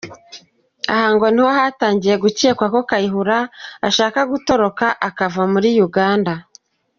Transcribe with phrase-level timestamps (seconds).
[0.93, 3.37] Aha ngo niho hatangiye gukekwa ko Kayihura
[3.87, 6.33] ashaka gutoroka akavamuri Uganda.